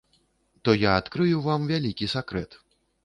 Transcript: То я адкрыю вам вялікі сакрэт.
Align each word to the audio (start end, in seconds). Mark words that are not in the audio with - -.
То 0.67 0.73
я 0.83 0.95
адкрыю 1.01 1.41
вам 1.49 1.67
вялікі 1.73 2.11
сакрэт. 2.17 2.59